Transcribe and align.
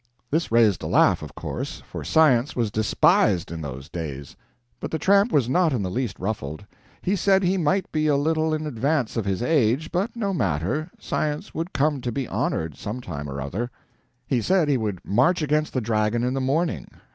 This 0.31 0.51
raised 0.51 0.81
a 0.81 0.87
laugh, 0.87 1.21
of 1.21 1.35
course, 1.35 1.83
for 1.85 2.03
science 2.03 2.55
was 2.55 2.71
despised 2.71 3.51
in 3.51 3.61
those 3.61 3.87
days. 3.87 4.35
But 4.79 4.89
the 4.89 4.97
tramp 4.97 5.31
was 5.31 5.47
not 5.47 5.73
in 5.73 5.83
the 5.83 5.91
least 5.91 6.17
ruffled. 6.17 6.65
He 7.03 7.15
said 7.15 7.43
he 7.43 7.55
might 7.55 7.91
be 7.91 8.07
a 8.07 8.15
little 8.15 8.51
in 8.51 8.65
advance 8.65 9.15
of 9.15 9.25
his 9.25 9.43
age, 9.43 9.91
but 9.91 10.15
no 10.15 10.33
matter 10.33 10.89
science 10.97 11.53
would 11.53 11.71
come 11.71 12.01
to 12.01 12.11
be 12.11 12.27
honored, 12.27 12.75
some 12.75 12.99
time 12.99 13.29
or 13.29 13.39
other. 13.39 13.69
He 14.25 14.41
said 14.41 14.67
he 14.69 14.75
would 14.77 15.05
march 15.05 15.43
against 15.43 15.71
the 15.71 15.81
dragon 15.81 16.23
in 16.23 16.33
the 16.33 16.41
morning. 16.41 16.87